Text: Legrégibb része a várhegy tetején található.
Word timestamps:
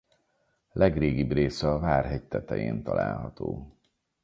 Legrégibb 0.71 1.31
része 1.31 1.67
a 1.69 1.79
várhegy 1.79 2.23
tetején 2.23 2.83
található. 2.83 3.77